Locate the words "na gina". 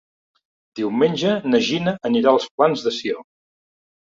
1.51-1.95